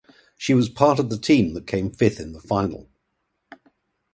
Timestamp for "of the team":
0.97-1.53